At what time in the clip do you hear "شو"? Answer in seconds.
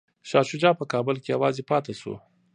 1.99-2.13